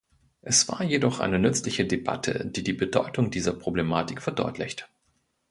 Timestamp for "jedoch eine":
0.83-1.37